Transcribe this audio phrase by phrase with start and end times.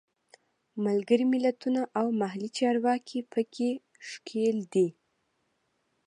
[0.85, 3.69] ملګري ملتونه او محلي چارواکي په کې
[4.07, 4.87] ښکېل دي.